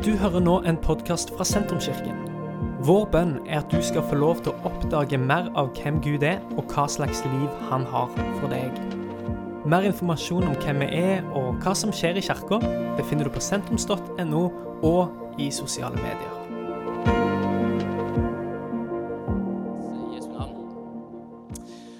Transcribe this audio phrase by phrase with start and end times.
[0.00, 2.22] Du hører nå en podkast fra Sentrumskirken.
[2.88, 6.24] Vår bønn er at du skal få lov til å oppdage mer av hvem Gud
[6.24, 8.08] er, og hva slags liv han har
[8.38, 8.78] for deg.
[9.68, 12.62] Mer informasjon om hvem vi er og hva som skjer i kirka,
[12.96, 14.42] befinner du på sentrums.no
[14.88, 16.36] og i sosiale medier.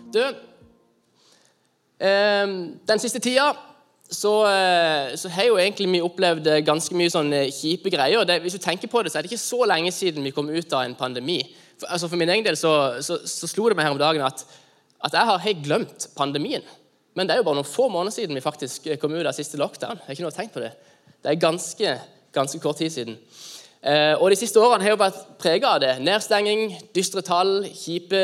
[0.09, 0.25] Du,
[2.01, 2.49] eh,
[2.89, 3.53] den siste tida
[4.11, 8.25] så, eh, så har jo egentlig vi opplevd eh, ganske mye sånne kjipe greier.
[8.27, 10.51] Det, hvis du tenker på det, så er det ikke så lenge siden vi kom
[10.51, 11.39] ut av en pandemi.
[11.79, 12.75] For, altså for min egen del så,
[13.07, 14.43] så, så slo det meg her om dagen at,
[15.07, 16.67] at jeg har helt glemt pandemien.
[17.15, 19.59] Men det er jo bare noen få måneder siden vi faktisk kom ut av siste
[19.61, 20.03] lockdown.
[20.03, 20.75] Jeg har ikke noe tenkt på Det
[21.23, 21.97] Det er ganske,
[22.35, 23.17] ganske kort tid siden.
[23.81, 25.95] Eh, og De siste årene har jo vært prega av det.
[26.05, 28.21] Nedstenging, dystre tall, kjipe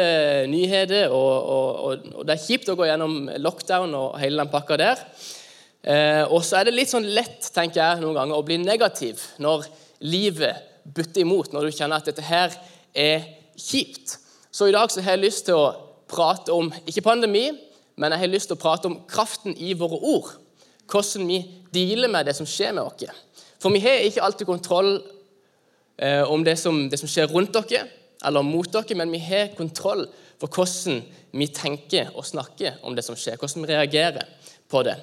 [0.50, 1.14] nyheter.
[1.14, 5.02] Og, og, og, Det er kjipt å gå gjennom lockdown og hele den pakka der.
[5.86, 9.22] Eh, og så er det litt sånn lett tenker jeg, noen ganger å bli negativ
[9.42, 9.68] når
[10.02, 12.54] livet butter imot, når du kjenner at dette her
[12.90, 14.16] er kjipt.
[14.50, 15.74] Så i dag så har jeg lyst til å
[16.10, 17.48] prate om ikke pandemi,
[17.96, 20.34] men jeg har lyst til å prate om kraften i våre ord.
[20.90, 21.40] Hvordan vi
[21.74, 23.22] dealer med det som skjer med oss.
[23.62, 24.90] For vi har ikke alltid kontroll
[25.98, 27.86] eh, om det som, det som, skjer rundt dere
[28.26, 30.06] eller mot dere, men vi har kontroll
[30.40, 31.00] for hvordan
[31.36, 33.38] vi tenker og snakker om det som skjer.
[33.40, 34.28] Hvordan vi reagerer
[34.70, 34.96] på det.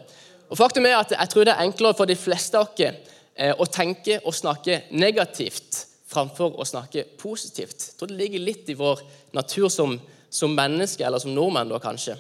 [0.54, 3.54] Og faktum er at Jeg tror det er enklere for de fleste av oss eh,
[3.58, 7.88] å tenke og snakke negativt framfor å snakke positivt.
[7.90, 9.02] Jeg tror det ligger litt i vår
[9.34, 9.96] natur som,
[10.30, 12.14] som menneske, eller som nordmenn, da kanskje.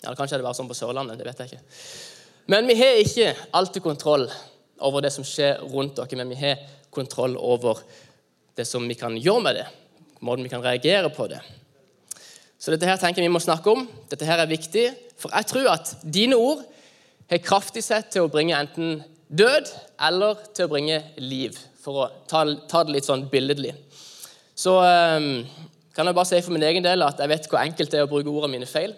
[0.00, 1.18] Eller kanskje det bare sånn på Sørlandet.
[1.18, 1.82] det vet jeg ikke.
[2.46, 4.24] Men vi har ikke alltid kontroll
[4.86, 6.62] over det som skjer rundt dere, men vi har
[6.94, 7.82] kontroll over
[8.56, 9.66] det som vi kan gjøre med det,
[10.24, 11.42] måten vi kan reagere på det.
[12.56, 13.84] Så dette her tenker jeg vi må snakke om.
[14.08, 14.86] Dette her er viktig,
[15.20, 16.64] for jeg tror at dine ord
[17.30, 19.70] har kraftig sett til å bringe enten død
[20.08, 23.74] eller til å bringe liv, for å ta, ta det litt sånn billedlig.
[24.56, 25.42] Så um,
[25.96, 28.06] kan jeg bare si for min egen del at jeg vet hvor enkelt det er
[28.06, 28.94] å bruke ordene mine feil.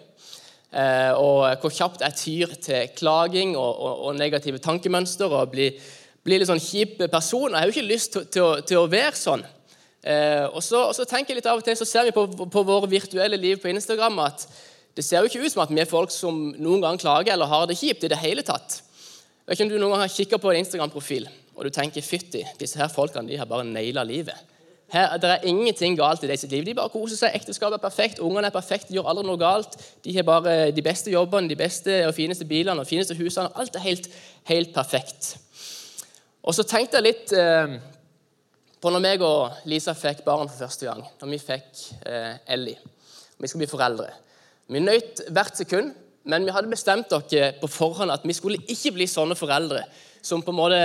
[0.69, 5.79] Uh, og hvor kjapt jeg tyr til klaging og, og, og negative tankemønster og blir,
[6.21, 7.49] blir litt sånn kjip person.
[7.49, 9.45] Jeg har jo ikke lyst til, til, å, til å, være sånn.
[10.05, 12.27] Uh, og, så, og, så, tenker jeg litt av og til, så ser vi på,
[12.29, 14.45] på våre virtuelle liv på Instagram at
[14.97, 17.49] det ser jo ikke ut som at vi er folk som noen gang klager eller
[17.51, 18.03] har det kjipt.
[18.03, 18.81] i det hele tatt.
[19.45, 21.29] Vet ikke om du noen gang har kikka på en Instagram-profil
[21.59, 24.47] og du tenker fytti, disse her folkene de har bare naila livet.
[24.89, 26.63] Her, det er ingenting galt i deres liv.
[26.65, 27.35] De bare koser seg.
[27.37, 29.75] Ekteskapet er perfekt, ungene er perfekte, de gjør aldri noe galt.
[30.01, 33.51] De har bare de beste jobbene, de beste og fineste bilene og fineste husene.
[33.59, 34.07] Alt er helt,
[34.49, 35.35] helt perfekt.
[36.41, 37.75] Og så tenkte jeg litt eh,
[38.81, 41.03] på når meg og Lisa fikk barn for første gang.
[41.21, 42.79] Når vi fikk eh, Ellie.
[43.37, 44.09] Vi skal bli foreldre.
[44.69, 45.95] Vi nøt hvert sekund,
[46.29, 47.31] men vi hadde bestemt oss
[47.61, 49.83] på forhånd at vi skulle ikke bli sånne foreldre
[50.21, 50.79] som på en måte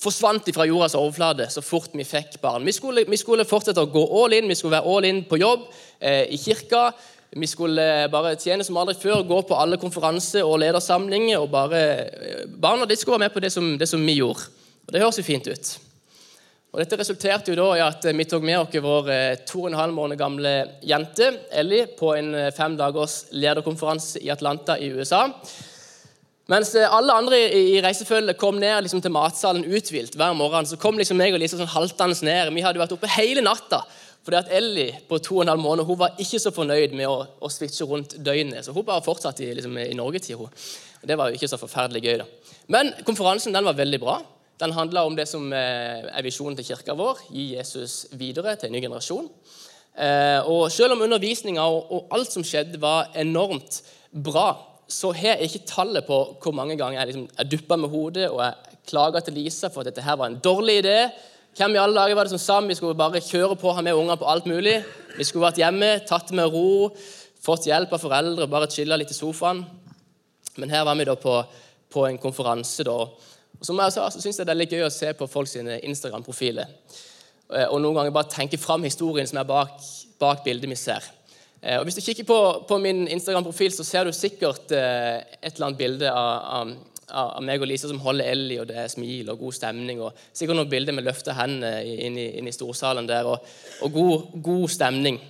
[0.00, 2.64] forsvant fra jordas overflate så fort vi fikk barn.
[2.64, 5.38] Vi skulle, vi skulle fortsette å gå all in, vi skulle være all in på
[5.40, 5.66] jobb,
[6.00, 6.88] eh, i kirka.
[7.34, 11.38] Vi skulle bare tjene som aldri før, gå på alle konferanser og ledersamlinger.
[11.40, 14.48] og bare, eh, Barna de skulle være med på det som, det som vi gjorde.
[14.86, 15.78] Og Det høres jo fint ut.
[16.74, 19.68] Og Dette resulterte jo da i at vi tok med oss vår eh, to og
[19.68, 24.88] en halv måned gamle jente Ellie på en eh, fem dagers lederkonferanse i Atlanta i
[24.90, 25.28] USA.
[26.50, 30.80] Mens eh, alle andre i reisefølget kom ned liksom, til matsalen uthvilt hver morgen, så
[30.82, 32.50] kom liksom meg og Lisa sånn haltende ned.
[32.58, 33.84] Vi hadde vært oppe hele natta.
[34.26, 37.06] Fordi at Ellie på to og en halv måned hun var ikke så fornøyd med
[37.06, 38.66] å, å switche rundt døgnet.
[38.66, 40.42] Så hun bare fortsatte i, liksom, i Norgetid.
[41.06, 42.22] Det var jo ikke så forferdelig gøy.
[42.24, 42.54] da.
[42.74, 44.24] Men konferansen den var veldig bra.
[44.60, 47.24] Den handler om det som eh, er visjonen til kirka vår.
[47.34, 49.26] Gi Jesus videre til en ny generasjon.
[49.94, 53.80] Eh, og Selv om undervisninga og alt som skjedde, var enormt
[54.14, 54.52] bra,
[54.86, 58.42] så har jeg ikke tallet på hvor mange ganger jeg, liksom, duppa med hodet og
[58.44, 60.98] jeg klaga til Lisa for at dette her var en dårlig idé.
[61.56, 63.96] Hvem i alle dager var det som sa vi skulle bare kjøre på, ha med
[63.96, 64.80] unger på alt mulig?
[65.16, 66.90] Vi skulle vært hjemme, tatt med ro,
[67.44, 69.62] fått hjelp av foreldre, bare chilla litt i sofaen.
[70.58, 71.38] Men her var vi da på,
[71.94, 72.98] på en konferanse da,
[73.66, 75.80] som jeg sa, så syns jeg det er litt gøy å se på folk sine
[75.88, 76.70] Instagram-profiler.
[77.52, 79.76] Eh, og noen ganger bare tenke fram historien som er bak,
[80.20, 81.04] bak bildet vi ser.
[81.60, 85.52] Eh, og Hvis du kikker på, på min Instagram-profil, så ser du sikkert eh, et
[85.54, 86.72] eller annet bilde av, av,
[87.36, 90.00] av meg og Lisa som holder Ellie, og det er smil og god stemning.
[90.00, 93.44] og Sikkert noen bilder med løfta hendene inn, inn, i storsalen der, og,
[93.84, 95.20] og god, god, stemning.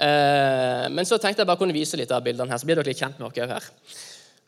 [0.00, 3.02] men så tenkte jeg bare kunne vise litt av bildene her, så blir dere litt
[3.02, 3.66] kjent med oss her.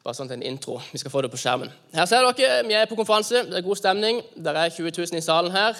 [0.02, 0.81] Bare sånn til en intro.
[0.90, 1.69] Vi skal få det på skjermen.
[1.94, 3.44] Her ser dere, Vi er på konferanse.
[3.46, 4.22] Det er god stemning.
[4.34, 5.78] Det er 20 000 i salen her.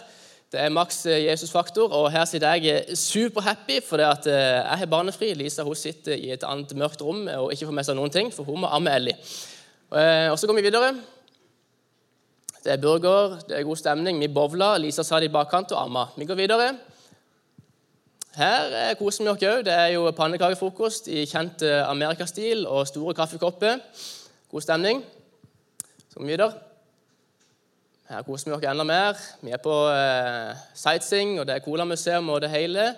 [0.53, 1.91] Det er maks eh, Jesus-faktor.
[1.91, 5.33] Og her sitter jeg eh, superhappy fordi at eh, jeg har barnefri.
[5.35, 8.31] Lisa hun sitter i et annet mørkt rom og ikke får med seg noen ting,
[8.31, 9.17] for hun må amme Ellie.
[9.93, 10.93] Og så går vi videre.
[12.63, 14.21] Det er burger, det er god stemning.
[14.23, 14.79] Vi bowler.
[14.79, 16.07] Lisa satt i bakkant og amma.
[16.17, 16.71] Vi går videre.
[18.33, 19.65] Her er koser vi oss òg.
[19.67, 23.83] Det er jo pannekakefrokost i kjent eh, amerikastil og store kaffekopper.
[24.49, 25.03] God stemning.
[26.09, 26.49] Så videre.
[28.09, 29.21] Her koser vi oss enda mer.
[29.45, 32.95] Vi er på eh, sightseeing, og det er Colamuseum og det hele.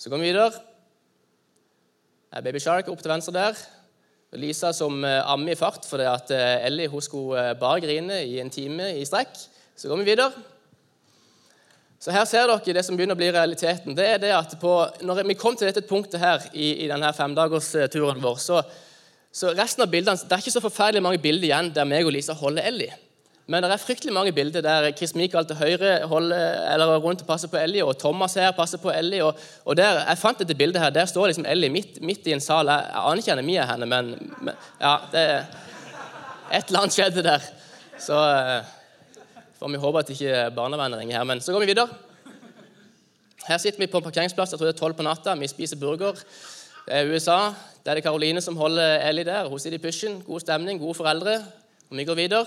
[0.00, 0.50] Så går vi videre.
[2.32, 3.60] Det er Baby Shark opp til venstre der.
[4.40, 8.22] Lisa som eh, ammer i fart fordi at eh, Ellie hun skulle eh, bare grine
[8.24, 9.36] i en time i strekk.
[9.76, 10.32] Så går vi videre.
[12.02, 13.94] Så Her ser dere det som begynner å bli realiteten.
[13.94, 14.72] Det er det at på,
[15.06, 18.58] Når vi kom til dette punktet her i, i denne femdagersturen vår, så,
[19.30, 22.16] så resten av bildene, det er ikke så forferdelig mange bilder igjen der meg og
[22.16, 22.96] Lisa holder Ellie.
[23.46, 27.30] Men det er fryktelig mange bilder der Chris Michael til høyre holder, eller rundt og
[27.30, 29.22] passer på Ellie, og Thomas her passer på Ellie.
[29.22, 30.90] Og, og der, Jeg fant dette bildet her.
[30.90, 32.70] Der står liksom Ellie midt, midt i en sal.
[32.70, 34.12] Jeg, jeg aner ikke hvor mye av henne, men,
[34.42, 35.26] men ja, det,
[36.50, 37.50] et eller annet skjedde der.
[38.02, 38.18] Så
[39.62, 41.26] får vi håpe at ikke barnevernet ringer her.
[41.28, 41.88] Men så går vi videre.
[43.46, 44.52] Her sitter vi på en parkeringsplass.
[44.54, 45.34] Jeg tror det er tolv på natta.
[45.38, 46.18] Vi spiser burger.
[46.86, 47.54] Det er USA.
[47.82, 49.48] Det er det Karoline som holder Ellie der.
[49.50, 50.20] Hun sitter i pysjen.
[50.26, 51.38] God stemning, gode foreldre.
[51.90, 52.46] Og vi går videre.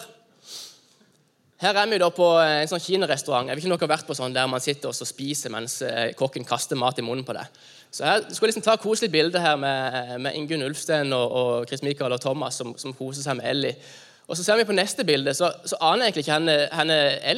[1.62, 3.48] Her er vi da på en sånn kinarestaurant.
[3.48, 5.78] Jeg vet ikke om dere har vært på sånn der man sitter og spiser mens
[5.88, 7.62] eh, kokken kaster mat i munnen på deg.
[7.96, 11.70] Så jeg skulle liksom ta et koselig bilde her med, med Ingunn Ulfsten og, og
[11.70, 13.80] Chris Michael og Thomas som, som koser seg med Ellie.
[14.26, 16.96] Og så ser vi på neste bilde, så, så aner jeg egentlig ikke henne, henne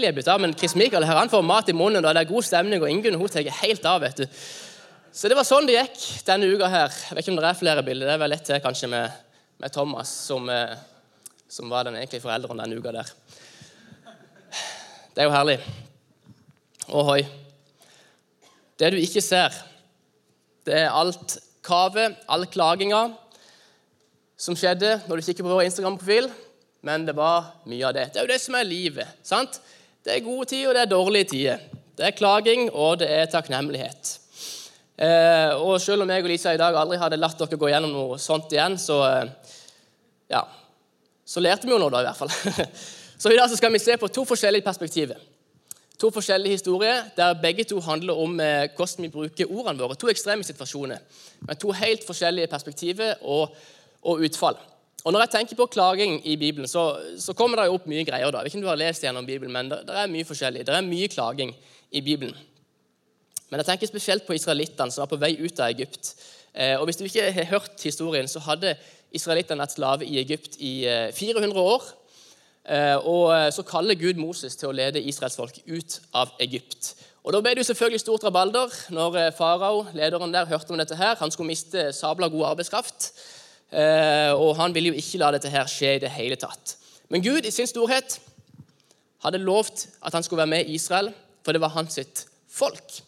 [0.08, 2.30] er blitt av, men Chris Michael her, han får mat i munnen, og det er
[2.30, 4.06] god stemning, og Ingunn hun tar helt av.
[4.06, 4.40] vet du.
[5.12, 6.94] Så det var sånn det gikk denne uka her.
[6.94, 8.08] Jeg vet ikke om det er flere bilder.
[8.08, 9.20] Det er vel ett til kanskje med,
[9.60, 10.78] med Thomas, som, eh,
[11.50, 13.12] som, var den egentlige forelderen denne uka der.
[15.12, 15.58] Det er jo herlig.
[16.88, 17.24] Ohoi.
[18.78, 19.56] Det du ikke ser,
[20.70, 23.08] det er alt kavet, all klaginga
[24.38, 26.30] som skjedde når du kikker på vår Instagram-profil.
[26.82, 28.10] Men det var mye av det.
[28.14, 29.18] Det er jo det som er livet.
[29.24, 29.60] sant?
[30.06, 31.66] Det er gode tider, og det er dårlige tider.
[31.98, 34.20] Det er klaging, og det er takknemlighet.
[34.98, 37.92] Eh, og selv om jeg og Lisa i dag aldri hadde latt dere gå gjennom
[37.94, 39.56] noe sånt igjen, så eh,
[40.34, 40.42] ja,
[41.28, 42.68] så lærte vi jo noe, da, i hvert fall.
[43.18, 45.18] Så I dag skal vi se på to forskjellige perspektiver.
[45.98, 49.98] To forskjellige historier der begge to handler om eh, hvordan vi bruker ordene våre.
[49.98, 51.02] To ekstreme situasjoner,
[51.42, 53.56] men to helt forskjellige perspektiver og,
[54.06, 54.60] og utfall.
[55.08, 58.04] Og Når jeg tenker på klaging i Bibelen, så, så kommer det jo opp mye
[58.04, 58.28] greier.
[58.28, 58.42] da.
[58.42, 60.66] Jeg vet ikke om du har lest gjennom Bibelen, men det, det, er mye forskjellig.
[60.68, 61.54] Det er mye klaging
[61.96, 62.36] i Bibelen.
[63.48, 66.12] Men jeg tenker spesielt på israelittene som var på vei ut av Egypt.
[66.52, 68.76] Eh, og Hvis du ikke har hørt historien, så hadde
[69.16, 71.88] israelittene vært slave i Egypt i eh, 400 år.
[72.68, 76.98] Eh, og eh, Så kaller Gud Moses til å lede Israels folk ut av Egypt.
[77.24, 80.84] Og Da ble det jo selvfølgelig stort rabalder når eh, farao, lederen der, hørte om
[80.84, 81.00] dette.
[81.00, 81.16] her.
[81.20, 83.14] Han skulle miste sabla god arbeidskraft,
[83.68, 86.78] og han ville jo ikke la dette her skje i det hele tatt.
[87.12, 88.20] Men Gud i sin storhet
[89.26, 91.12] hadde lovt at han skulle være med Israel,
[91.44, 93.02] for det var hans sitt folk.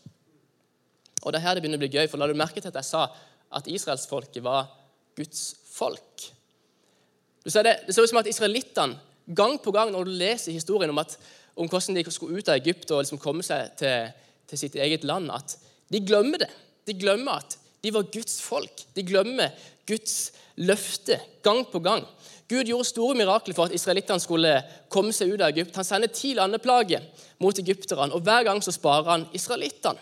[1.23, 2.79] Og Det er her det begynner å bli gøy, for la du merke til at
[2.79, 3.07] jeg sa
[3.55, 4.69] at israelsfolket var
[5.17, 6.29] Guds folk.
[7.43, 8.99] Du ser Det, det ser ut som at israelittene
[9.35, 11.17] gang på gang når du leser historien om, at,
[11.55, 14.11] om hvordan de skulle ut av Egypt og liksom komme seg til,
[14.47, 15.57] til, sitt eget land, at
[15.91, 16.49] de glemmer det.
[16.87, 18.85] De glemmer at de var Guds folk.
[18.95, 19.53] De glemmer
[19.89, 22.05] Guds løfte gang på gang.
[22.49, 24.55] Gud gjorde store mirakler for at israelittene skulle
[24.89, 25.75] komme seg ut av Egypt.
[25.77, 27.05] Han sender ti landeplager
[27.41, 30.01] mot egypterne, og hver gang så sparer han israelittene.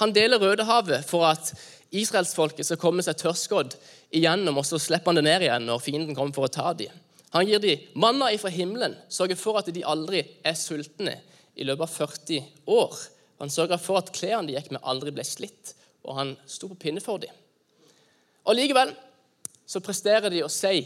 [0.00, 1.50] Han deler Rødehavet for at
[1.92, 3.74] israelsfolket skal komme seg tørrskodd
[4.16, 6.94] igjennom, og så slipper han det ned igjen når fienden kommer for å ta dem.
[7.34, 11.18] Han gir dem manna ifra himmelen, sørger for at de aldri er sultne
[11.54, 12.96] i løpet av 40 år.
[13.42, 15.74] Han sørger for at klærne de gikk med, aldri ble slitt,
[16.06, 17.34] og han sto på pinne for dem.
[18.48, 18.94] Og Likevel
[19.70, 20.82] så presterer de å si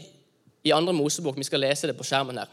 [0.64, 2.50] i andre Mosebok Vi skal lese det på skjermen her.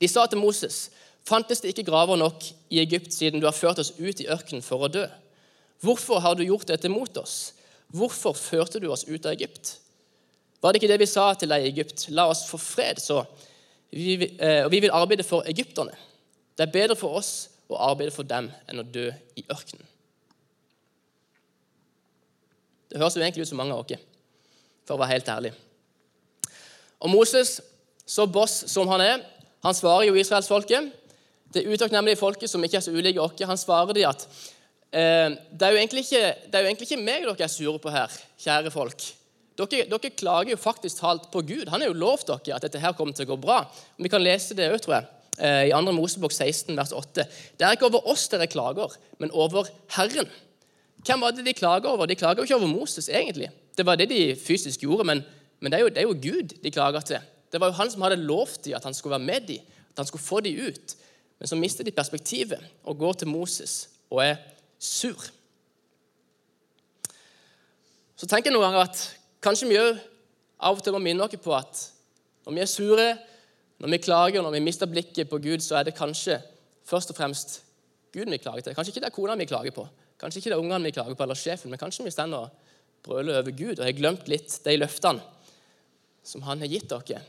[0.00, 0.90] De sa til Moses.:
[1.24, 4.64] Fantes det ikke graver nok i Egypt siden du har ført oss ut i ørkenen
[4.64, 5.06] for å dø?
[5.80, 7.54] Hvorfor har du gjort dette mot oss?
[7.92, 9.78] Hvorfor førte du oss ut av Egypt?
[10.60, 12.06] Var det ikke det vi sa til deg i Egypt?
[12.12, 13.22] La oss få fred, så.
[13.90, 15.96] Vi, eh, og vi vil arbeide for egypterne.
[16.56, 19.88] Det er bedre for oss å arbeide for dem enn å dø i ørkenen.
[22.90, 24.09] Det høres jo egentlig ut som mange av oss,
[24.90, 25.52] for å være helt ærlig.
[27.00, 27.60] Og Moses,
[28.04, 29.20] så boss som han er,
[29.62, 30.90] han svarer jo israelsfolket.
[31.54, 34.26] Det utakknemlige folket som ikke er så ulike oss, han svarer de at
[34.90, 38.12] eh, det, er ikke, det er jo egentlig ikke meg dere er sure på her,
[38.42, 39.06] kjære folk.
[39.60, 41.68] Dere, dere, klager jo faktisk talt på Gud.
[41.70, 43.62] Han har jo lovt dere at dette her kommer til å gå bra.
[44.00, 45.96] Vi kan lese det òg, tror jeg, eh, i 2.
[45.96, 47.26] Mosebok 16, vers 8.
[47.58, 50.30] Det er ikke over oss dere klager, men over Herren.
[51.04, 52.08] Hvem var det de klager over?
[52.08, 53.50] De klager jo ikke over Moses, egentlig.
[53.80, 55.22] Det var det de fysisk gjorde, men,
[55.60, 57.22] men det, er jo, det, er jo, Gud de klager til.
[57.52, 60.02] Det var jo han som hadde lovt dem at han skulle være med dem, at
[60.02, 60.96] han skulle få dem ut.
[61.38, 64.36] Men så mister de perspektivet og går til Moses og er
[64.78, 65.16] sur.
[68.20, 69.00] Så tenker jeg noen her at
[69.40, 69.96] kanskje vi òg
[70.60, 71.86] av og til må minne oss på at
[72.44, 73.10] når vi er sure,
[73.80, 76.36] når vi klager, når vi mister blikket på Gud, så er det kanskje
[76.84, 77.62] først og fremst
[78.12, 78.76] Gud vi klager til.
[78.76, 79.88] Kanskje ikke det er kona vi klager på,
[80.20, 82.68] kanskje ikke det er ungene vi klager på, eller sjefen, men kanskje vi står og
[83.06, 85.22] brøler over Gud og har glemt litt de løftene
[86.30, 87.22] som Han har gitt dere.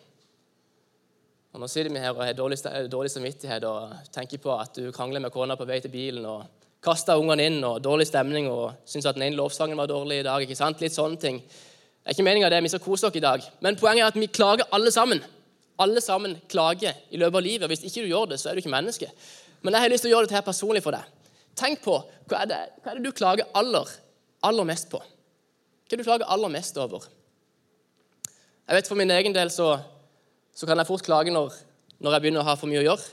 [1.51, 2.58] Og Nå sitter vi her og har dårlig,
[2.92, 6.46] dårlig samvittighet og tenker på at du krangler med kona på vei til bilen og
[6.84, 10.25] kaster ungene inn og dårlig stemning og syns at den ene lovsangen var dårlig i
[10.28, 10.44] dag.
[10.44, 10.82] ikke sant?
[10.82, 11.42] Litt sånne ting.
[11.42, 12.62] Det er ikke meninga det.
[12.63, 13.44] Vi skal kose oss i dag.
[13.62, 15.22] Men poenget er at vi klager alle sammen.
[15.82, 17.70] Alle sammen klager i løpet av livet.
[17.70, 19.12] Hvis ikke du gjør det, så er du ikke menneske.
[19.62, 21.06] Men jeg har lyst til å gjøre dette personlig for deg.
[21.58, 22.00] Tenk på
[22.32, 23.90] hva er det, hva er det du klager aller,
[24.48, 25.01] aller mest på.
[25.92, 27.04] Hva du klager aller mest over?
[28.64, 29.74] Jeg vet For min egen del så,
[30.56, 31.52] så kan jeg fort klage når,
[32.00, 33.10] når, jeg begynner å ha for mye å gjøre.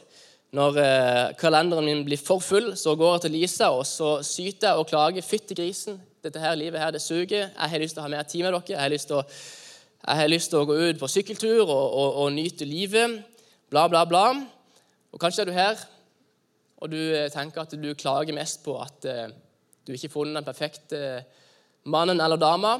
[0.54, 4.68] Når eh, kalenderen min blir for full, så går jeg til Lisa og så syter
[4.68, 5.26] jeg og klager.
[5.26, 7.48] Fytti grisen, dette her livet her, det suger.
[7.48, 8.62] Jeg har lyst til å ha mer tid med dere.
[8.70, 9.24] Jeg har lyst til å,
[10.30, 13.18] lyst til å gå ut på sykkeltur og, og, og, nyte livet.
[13.74, 14.22] Bla, bla, bla.
[15.10, 15.82] Og Kanskje er du her
[16.78, 19.26] og du eh, tenker at du klager mest på at eh,
[19.82, 21.02] du ikke har funnet den perfekte
[21.84, 22.78] mannen eller dama.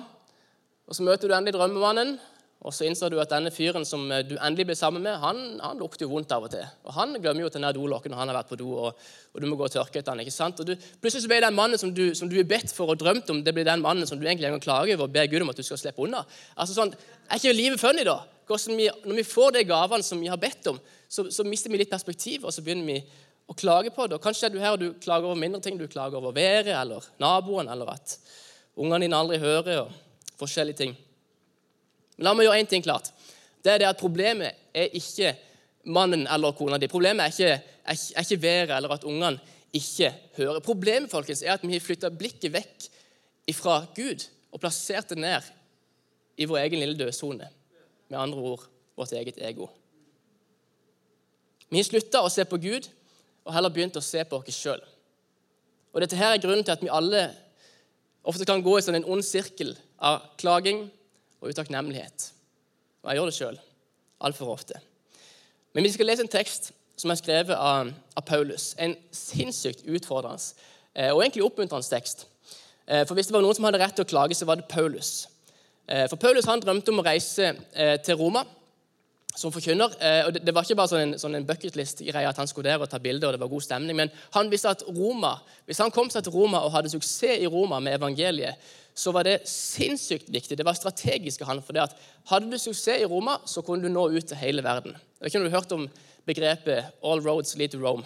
[0.88, 2.16] Og Så møter du endelig drømmemannen,
[2.58, 5.60] og så innser du at denne fyren som eh, du endelig blir sammen med, han,
[5.62, 6.64] han lukter jo vondt av og til.
[6.88, 9.04] Og Han glemmer jo at den ned dolokket når han har vært på do, og,
[9.30, 10.58] og, du må gå og tørke etter han, ikke sant?
[10.58, 12.98] Og du, Plutselig så blir den mannen som du, som du er bedt for og
[12.98, 15.30] drømt om, det blir den mannen som du egentlig en gang klager over og ber
[15.30, 16.24] Gud om at du skal slippe unna.
[16.56, 16.94] Altså sånn,
[17.28, 18.22] Er ikke livet funny, da?
[18.48, 21.82] Vi, når vi får de gavene som vi har bedt om, så, så mister vi
[21.82, 22.98] litt perspektiv, og så begynner vi
[23.48, 24.18] å klage på det.
[24.18, 25.78] Og Kanskje er du her og du klager over mindre ting.
[25.78, 28.16] Du klager over været eller naboen eller at
[28.78, 30.94] ungene dine aldri hører, og forskjellige ting.
[32.16, 33.10] Men la meg gjøre én ting klart.
[33.62, 35.34] Det er det at Problemet er ikke
[35.90, 36.88] mannen eller kona di.
[36.90, 39.38] Problemet er ikke, er, ikke været eller at ungene
[39.74, 40.60] ikke hører.
[40.64, 42.88] Problemet folkens, er at vi har flytta blikket vekk
[43.56, 45.46] fra Gud og plassert det ned
[46.38, 47.48] i vår egen lille dødsone.
[48.08, 49.68] Med andre ord vårt eget ego.
[51.68, 52.88] Vi har slutta å se på Gud
[53.44, 54.80] og heller begynt å se på oss sjøl.
[55.98, 57.24] Dette her er grunnen til at vi alle
[58.28, 59.72] ofte kan gå i sånn en ond sirkel
[60.04, 60.86] av klaging
[61.40, 62.30] og utakknemlighet.
[63.02, 63.60] Og jeg gjør det sjøl
[64.28, 64.80] altfor ofte.
[65.72, 68.72] Men vi skal lese en tekst som er skrevet av, av Paulus.
[68.82, 70.42] En sinnssykt utfordrende
[70.94, 72.26] eh, og egentlig oppmuntrende tekst.
[72.86, 74.68] Eh, for Hvis det var noen som hadde rett til å klage, så var det
[74.70, 75.28] Paulus.
[75.86, 77.52] Eh, for Paulus han drømte om å reise
[78.04, 78.42] til Roma
[79.38, 79.94] som forkynner.
[80.26, 82.90] og Det var ikke bare sånn en, sånn en bucketlist-greie at han skulle der og
[82.90, 85.36] ta bilder, og det var god stemning, men han visste at Roma,
[85.68, 88.58] hvis han kom seg til Roma og hadde suksess i Roma med evangeliet,
[88.98, 90.56] så var det sinnssykt viktig.
[90.58, 93.86] Det var strategisk av han, for det at Hadde du suksess i Roma, så kunne
[93.86, 94.92] du nå ut til hele verden.
[94.92, 95.86] Jeg vet ikke om du har hørt om
[96.26, 98.04] begrepet 'all roads lead to Rome'.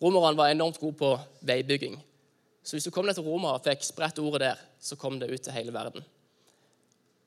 [0.00, 2.00] Romerne var enormt gode på veibygging.
[2.64, 5.30] Så hvis du kom deg til Roma og fikk spredt ordet der, så kom det
[5.30, 6.04] ut til hele verden.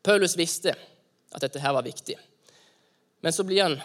[0.04, 0.74] Paulus visste
[1.34, 2.16] at dette her var viktig.
[3.24, 3.78] Men så blir han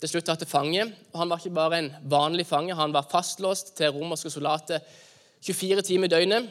[0.00, 0.84] til slutt tatt til fange.
[1.12, 4.80] og Han var ikke bare en vanlig fange, han var fastlåst til romerske soldater
[5.44, 6.48] 24 timer i døgnet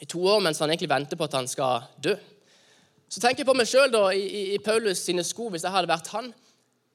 [0.00, 2.14] i to år, mens han egentlig venter på at han skal dø.
[3.10, 6.08] Så tenker jeg på meg sjøl i, i, Paulus sine sko, hvis jeg hadde vært
[6.14, 6.30] han.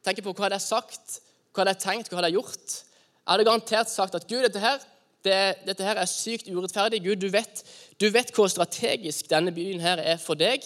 [0.06, 1.20] tenker på Hva hadde jeg sagt,
[1.52, 2.76] hva hadde jeg tenkt, hva hadde jeg gjort?
[3.26, 4.82] Jeg hadde garantert sagt at Gud, dette her,
[5.26, 7.02] det, dette her er sykt urettferdig.
[7.04, 7.62] Gud, du vet,
[8.02, 10.66] du vet hvor strategisk denne byen her er for deg.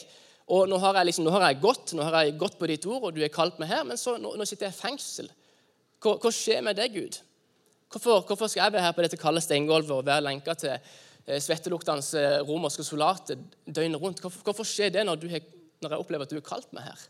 [0.49, 3.03] Og nå har, liksom, nå har jeg gått nå har jeg gått på ditt ord,
[3.09, 5.29] og du har kalt meg her, men så, nå, nå sitter jeg i fengsel.
[6.01, 7.19] Hva, hva, skjer med deg, Gud?
[7.89, 10.77] Hvorfor, hvorfor, skal jeg være her på dette kalde steingulvet og være lenka til
[11.29, 14.21] Eh, svetteluktende eh, romerske soldater døgnet rundt.
[14.21, 15.43] Hvorfor, hvorfor skjer det når, har,
[15.81, 17.03] når, jeg opplever at du har kalt meg her?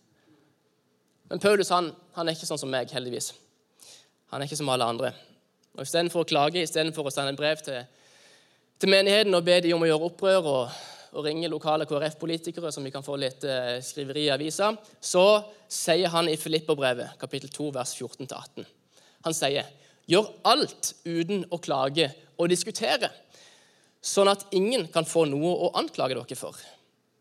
[1.29, 3.31] Men Paulus han, han, er ikke sånn som meg, heldigvis.
[4.33, 5.13] Han er ikke som alle andre.
[5.77, 7.85] Og Istedenfor å klage, istedenfor å sende en brev til,
[8.81, 10.79] til, menigheten og be dem om å gjøre opprør og,
[11.13, 15.25] og ringer lokale KrF-politikere, som vi kan få litt eh, skriveri i avisa, så
[15.69, 18.67] sier han i Filipperbrevet, kapittel 2, vers 14-18
[19.25, 19.65] Han sier,
[20.09, 23.11] 'Gjør alt uten å klage og diskutere.'
[24.01, 26.55] sånn at ingen kan få noe å anklage dere for.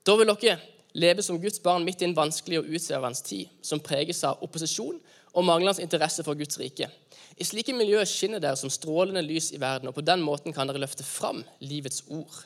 [0.06, 0.58] Da vil dere
[0.98, 4.98] leve som Guds barn midt i en vanskelig og utsvevende tid, som preges av opposisjon
[5.34, 6.88] og manglende interesse for Guds rike.
[7.38, 10.70] I slike miljøer skinner dere som strålende lys i verden, og på den måten kan
[10.70, 12.40] dere løfte fram livets ord.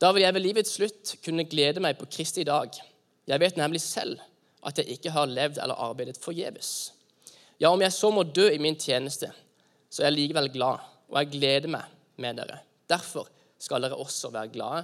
[0.00, 2.74] Da vil jeg ved livets slutt kunne glede meg på Kristi dag.
[3.26, 4.18] Jeg vet nemlig selv
[4.64, 6.92] at jeg ikke har levd eller arbeidet forgjeves.
[7.60, 9.30] Ja, om jeg så må dø i min tjeneste,
[9.88, 12.58] så er jeg likevel glad, og jeg gleder meg med dere.
[12.90, 13.28] Derfor
[13.60, 14.82] skal dere også være glade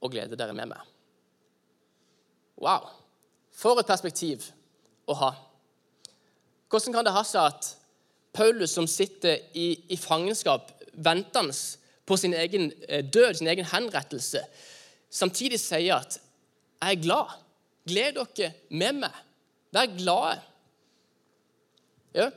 [0.00, 0.94] og glede dere med meg.
[2.62, 2.86] Wow!
[3.58, 4.46] For et perspektiv
[5.10, 5.32] å ha.
[6.70, 7.72] Hvordan kan det ha seg at
[8.36, 11.56] Paulus, som sitter i, i fangenskap, ventende
[12.08, 14.40] på sin egen eh, død, sin egen henrettelse,
[15.10, 16.20] samtidig sier at
[16.82, 17.36] 'jeg er glad'.
[17.88, 19.14] Gled dere med meg.
[19.72, 20.40] Vær glade.
[22.14, 22.30] Ja,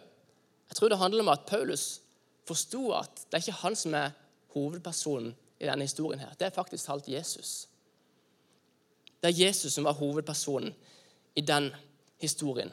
[0.70, 2.02] jeg tror det handler om at Paulus
[2.48, 4.12] forsto at det er ikke han som er
[4.54, 6.20] hovedpersonen i denne historien.
[6.20, 6.34] her.
[6.40, 7.68] Det er faktisk talt Jesus.
[9.24, 10.74] Det er Jesus som var hovedpersonen
[11.36, 11.72] i den
[12.18, 12.72] historien.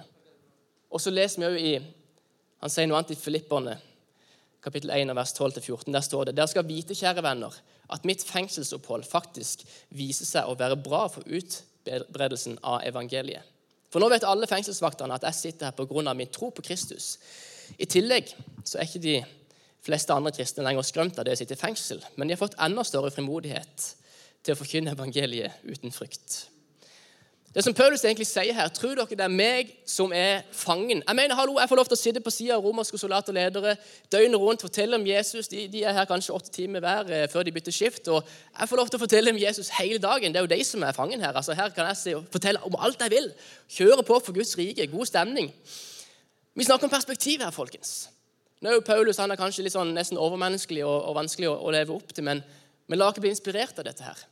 [0.91, 1.95] Og så leser vi jo i
[2.59, 3.77] Han sier noe annet i Filipperne,
[4.65, 5.93] kapittel 1, vers 12-14.
[5.93, 7.55] Der står det Dere skal vite, kjære venner,
[7.93, 13.55] at mitt fengselsopphold faktisk viser seg å være bra for utbredelsen av evangeliet.
[13.89, 16.15] For nå vet alle fengselsvaktene at jeg sitter her pga.
[16.15, 17.19] min tro på Kristus.
[17.79, 18.35] I tillegg
[18.65, 19.17] så er ikke de
[19.85, 22.59] fleste andre kristne lenger skrømt av det å sitte i fengsel, men de har fått
[22.61, 23.95] enda større frimodighet
[24.43, 26.49] til å forkynne evangeliet uten frykt.
[27.59, 31.01] Det som Paulus egentlig sier her, tror dere det er meg som er fangen?
[31.03, 33.35] Jeg mener, hallo, jeg får lov til å sitte på sida av romerske soldater og
[33.35, 33.73] ledere
[34.15, 35.49] døgnet rundt, fortelle om Jesus.
[35.51, 38.07] De, de er her kanskje åtte timer hver eh, før de bytter skift.
[38.15, 38.21] og
[38.61, 40.31] Jeg får lov til å fortelle om Jesus hele dagen.
[40.31, 41.35] Det er jo de som er fangen her.
[41.35, 43.27] Altså, her kan jeg se, fortelle om alt jeg vil.
[43.81, 44.87] Kjøre på for Guds rike.
[44.93, 45.51] God stemning.
[46.55, 47.97] Vi snakker om perspektiv her, folkens.
[48.63, 51.59] Nå er jo Paulus han er kanskje litt sånn nesten overmenneskelig og, og vanskelig å,
[51.59, 52.45] å, leve opp til, men,
[52.87, 54.23] men la oss bli inspirert av dette her.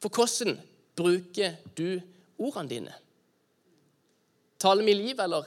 [0.00, 0.56] For hvordan
[0.96, 2.00] bruker du
[2.42, 2.94] ordene dine?
[4.62, 5.46] Taler vi liv, eller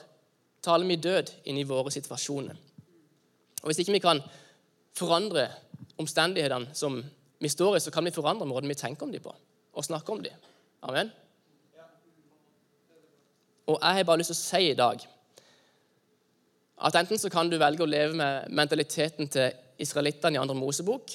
[0.66, 2.58] taler vi død inn i våre situasjoner?
[3.62, 4.22] Og Hvis ikke vi kan
[4.96, 5.48] forandre
[6.00, 7.00] omstendighetene som
[7.40, 9.34] vi står i, så kan vi forandre måten vi tenker om dem på,
[9.74, 10.48] og snakker om dem.
[10.86, 11.12] Amen.
[13.66, 15.04] Og jeg har bare lyst til å si i dag
[16.86, 21.14] at enten så kan du velge å leve med mentaliteten til israelittene i andre Mosebok,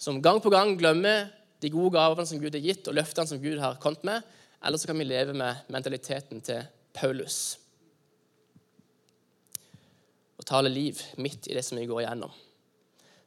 [0.00, 1.28] som gang på gang glemmer
[1.60, 4.24] de gode gavene som Gud har gitt, og løftene som Gud har kommet med,
[4.64, 6.64] eller så kan vi leve med mentaliteten til
[6.96, 7.58] Paulus.
[10.36, 12.32] Og tale liv midt i det som vi går igjennom.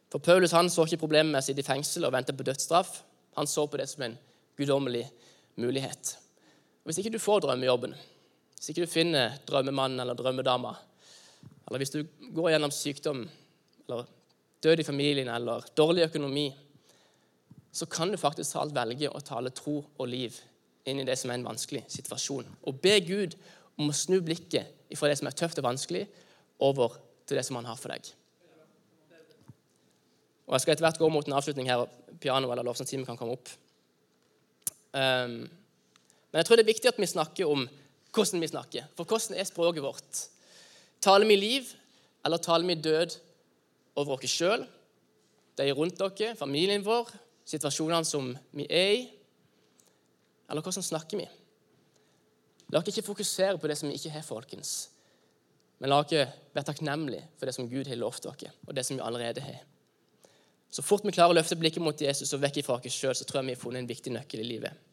[0.09, 3.01] For Paulus han så ikke problemet med å sitte i fengsel og vente på dødsstraff.
[3.37, 4.17] Han så på det som en
[4.57, 5.05] guddommelig
[5.61, 6.15] mulighet.
[6.81, 7.93] Og Hvis ikke du får drømmejobben,
[8.57, 10.73] hvis ikke du finner drømmemannen eller drømmedama,
[11.67, 12.01] eller hvis du
[12.33, 13.27] går gjennom sykdom
[13.85, 14.07] eller
[14.63, 16.49] død i familien eller dårlig økonomi,
[17.71, 20.35] så kan du faktisk alt velge å tale tro og liv
[20.87, 22.47] inn i det som er en vanskelig situasjon.
[22.67, 23.35] Og be Gud
[23.79, 26.07] om å snu blikket fra det som er tøft og vanskelig,
[26.59, 28.09] over til det som han har for deg.
[30.49, 33.19] Og Jeg skal etter hvert gå mot en avslutning her, og piano eller lovsangstime kan
[33.19, 33.51] komme opp.
[34.91, 37.67] Um, men jeg tror det er viktig at vi snakker om
[38.15, 38.89] hvordan vi snakker.
[38.97, 40.23] For hvordan er språket vårt?
[41.05, 41.69] Taler vi liv,
[42.25, 43.15] eller taler vi død
[43.95, 44.65] over oss sjøl,
[45.59, 47.11] de rundt dere, familien vår,
[47.49, 49.07] situasjonene som vi er i?
[50.49, 51.27] Eller hvordan snakker vi?
[52.69, 54.89] La oss ikke fokusere på det som vi ikke har, folkens.
[55.79, 58.97] Men la oss være takknemlige for det som Gud har lovt dere, og det som
[58.97, 59.61] vi allerede har.
[60.69, 63.25] Så fort vi klarer å løfte blikket mot Jesus og vekk fra oss sjøl, så
[63.25, 64.87] tror jeg vi har funnet en viktig nøkkel i livet.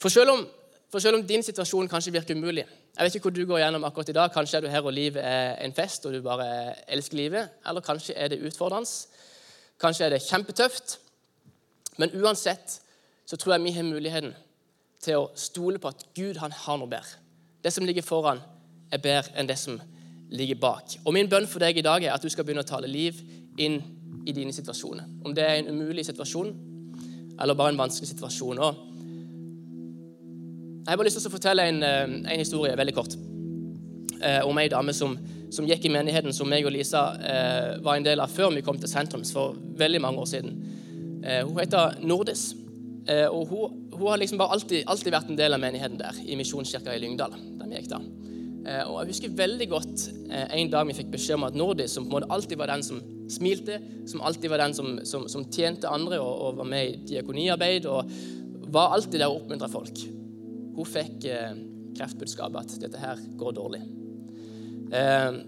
[0.00, 0.44] For selv om
[0.92, 3.84] for selv om din situasjon kanskje virker umulig Jeg vet ikke hvor du går gjennom
[3.88, 4.32] akkurat i dag.
[4.32, 7.48] Kanskje er du her og livet er en fest, og du bare elsker livet.
[7.64, 8.90] Eller kanskje er det utfordrende.
[9.80, 10.98] Kanskje er det kjempetøft.
[11.96, 12.76] Men uansett
[13.26, 14.34] så tror jeg vi har muligheten
[15.02, 17.18] til å stole på at Gud han har noe bedre.
[17.62, 18.42] Det som ligger foran,
[18.92, 19.80] er bedre enn det som
[20.32, 20.96] ligger bak.
[21.04, 23.18] Og Min bønn for deg i dag er at du skal begynne å tale liv
[23.60, 23.80] inn
[24.26, 25.08] i dine situasjoner.
[25.24, 26.52] Om det er en umulig situasjon
[27.40, 28.58] eller bare en vanskelig situasjon.
[28.58, 28.74] Og
[30.82, 33.16] jeg har bare lyst til å fortelle en, eh, en historie veldig kort
[34.22, 35.16] eh, om ei dame som,
[35.50, 38.64] som, gikk i menigheten som meg og Lisa eh, var en del av før vi
[38.66, 40.56] kom til sentrums for veldig mange år siden.
[41.24, 42.52] Eh, hun heter Nordis,
[43.02, 46.36] og hun, hun, har liksom bare alltid, alltid, vært en del av menigheten der i
[46.38, 47.34] Misjonskirka i Lyngdal.
[47.58, 47.98] der vi gikk da.
[48.62, 52.06] Eh, og Jeg husker veldig godt en dag vi fikk beskjed om at Nordi, som
[52.06, 55.48] på en måte alltid var den som smilte, som alltid var den som, som, som
[55.50, 58.10] tjente andre og, og, var med i diakoniarbeid, og
[58.72, 60.04] var alltid der og oppmuntra folk
[60.72, 61.56] hun fikk eh,
[61.96, 63.82] kreftbudskapet at dette her går dårlig.
[64.92, 65.40] Eh,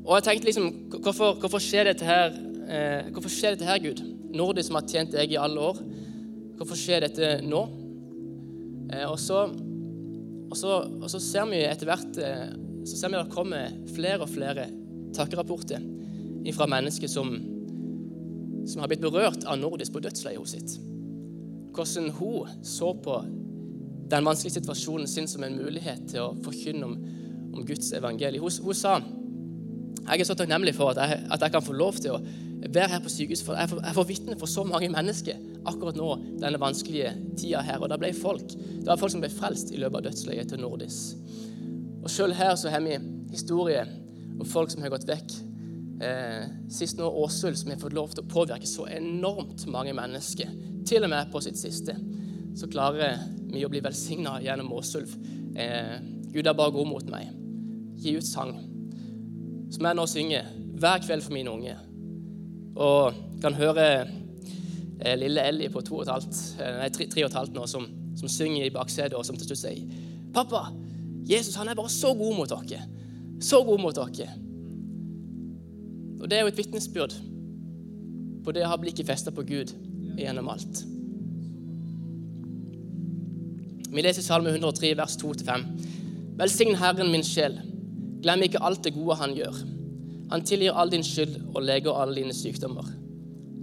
[0.00, 2.32] og jeg tenkte liksom Hvorfor, hvorfor skjer dette her,
[2.68, 4.00] eh, hvorfor skjer dette her, Gud?
[4.36, 5.80] Nordi som har tjent deg i alle år.
[6.58, 7.62] Hvorfor skjer dette nå?
[8.92, 12.50] Eh, og, så, og, så, og, så, ser vi etter hvert eh,
[12.84, 14.68] så ser vi det kommer flere og flere
[15.16, 15.82] takkerapporter
[16.56, 17.34] fra mennesker som,
[18.66, 20.78] som har blitt berørt av Nordis på dødsleiet sitt.
[21.76, 23.18] Hvordan hun så på
[24.10, 26.96] den vanskelige situasjonen sin som en mulighet til å forkynne om,
[27.54, 28.46] om Guds evangelium.
[28.46, 28.98] Hun, hun, sa
[30.00, 32.22] jeg er så takknemlig for at jeg, at jeg, kan få lov til å
[32.68, 33.46] være her på sykehuset.
[33.46, 36.08] For jeg, får, jeg vitne for så mange mennesker akkurat nå,
[36.40, 37.80] denne vanskelige tida her.
[37.80, 40.62] Og det ble folk det var folk som ble frelst i løpet av dødsleiet til
[40.62, 41.00] Nordis.
[42.00, 42.96] Og sjøl her så har vi
[43.30, 43.82] historie
[44.40, 45.34] om folk som har gått vekk.
[46.00, 50.48] Eh, sist nå Åsul, som har fått lov til å påvirke så enormt mange mennesker.
[50.88, 51.96] Til og med på sitt siste.
[52.56, 53.20] Så klarer
[53.52, 55.12] vi å bli velsigna gjennom Åsulf.
[55.54, 56.00] Eh,
[56.32, 57.28] Gud er bare god mot meg.
[58.00, 58.56] Gi ut sang.
[59.70, 61.76] Som jeg nå synger hver kveld for mine unge.
[62.76, 63.86] Og kan høre
[65.00, 67.56] eh, lille Ellie på to og et halvt, eh, nei, tre, tre og et halvt
[67.56, 70.68] nå, som, som synger i baksetet, og som til slutt sier Pappa,
[71.26, 72.84] Jesus han er bare så god mot dere.
[73.42, 74.28] Så god mot dere.
[76.20, 77.16] Og Det er jo et vitnesbyrd
[78.44, 79.72] på det å ha blikket festa på Gud
[80.20, 80.84] gjennom alt.
[83.90, 85.64] Vi leser Salme 103, vers 2-5.
[86.38, 87.58] Velsign Herren min sjel.
[88.22, 89.56] Glem ikke alt det gode han gjør.
[90.30, 92.86] Han tilgir all din skyld og leger alle dine sykdommer.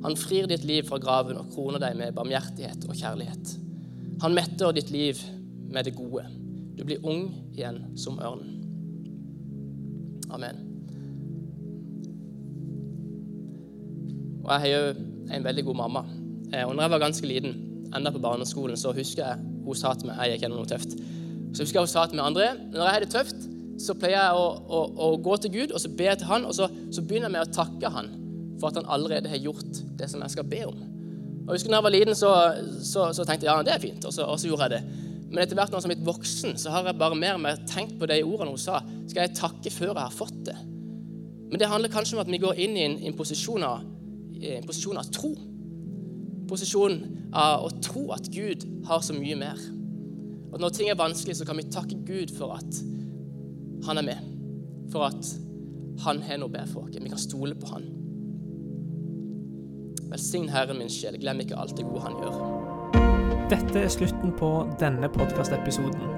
[0.04, 3.54] Han frir ditt liv fra graven og kroner deg med barmhjertighet og kjærlighet.
[4.22, 5.22] Han metter ditt liv
[5.72, 6.26] med det gode.
[6.78, 8.54] Du blir ung igjen som ørnen.
[10.34, 10.64] Amen.
[14.44, 16.04] Og jeg har jo en veldig god mamma.
[16.54, 17.56] Eh, og når jeg var ganske liten,
[17.96, 20.96] enda på barneskolen, så husker jeg hun sa til meg jeg gikk gjennom noe tøft.
[21.56, 23.48] Så husker jeg hun sa til meg André, når jeg har det tøft,
[23.82, 26.56] så pleier jeg å, å, å gå til Gud og så be til Han, og
[26.58, 28.14] så, så, begynner jeg med å takke Han
[28.58, 30.80] for at Han allerede har gjort det som jeg skal be om.
[31.48, 32.32] Og jeg husker når jeg var liten, så,
[32.84, 35.04] så, så tenkte jeg ja, det er fint, og så, og gjorde jeg det.
[35.28, 37.60] Men etter hvert når jeg er blitt voksen, så har jeg bare mer og mer
[37.70, 38.82] tenkt på de ordene hun sa.
[39.08, 40.56] Skal jeg takke før jeg har fått det?
[41.48, 43.86] Men det handler kanskje om at vi går inn i en, en posisjon av
[44.38, 45.32] en posisjon av tro.
[46.48, 47.00] Posisjon
[47.36, 49.60] av å tro at Gud har så mye mer.
[50.52, 52.82] Og Når ting er vanskelig, så kan vi takke Gud for at
[53.86, 54.34] han er med.
[54.92, 55.32] For at
[56.06, 56.98] han har noe bedre for oss.
[56.98, 57.88] Vi kan stole på han.
[60.12, 61.18] Velsign Herren min sjel.
[61.22, 62.38] Glem ikke alt det gode han gjør.
[63.52, 66.16] Dette er slutten på denne podkastepisoden.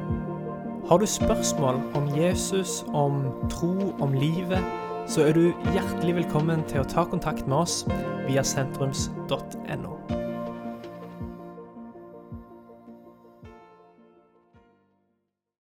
[0.90, 4.64] Har du spørsmål om Jesus, om tro, om livet?
[5.10, 7.82] så er du hjertelig velkommen til å ta kontakt med oss
[8.28, 9.96] via sentrums.no.